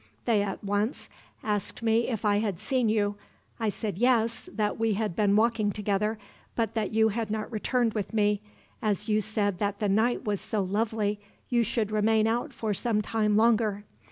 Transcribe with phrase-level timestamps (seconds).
[0.25, 1.09] They at once
[1.43, 3.17] asked me if I had seen you.
[3.59, 6.17] I said yes, that we had been walking together,
[6.55, 8.41] but that you had not returned with me,
[8.81, 11.19] as you said that the night was so lovely
[11.49, 13.83] you should remain out for some time longer.